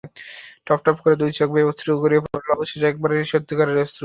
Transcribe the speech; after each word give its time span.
টপটপ 0.67 0.97
করে 1.03 1.15
দুই 1.21 1.31
চোখ 1.37 1.49
বেয়ে 1.53 1.67
অশ্রু 1.69 1.91
গড়িয়ে 2.01 2.21
পড়ল 2.25 2.47
অবশেষে—একেবারে 2.55 3.15
সত্যিকারের 3.31 3.77
অশ্রু। 3.77 3.99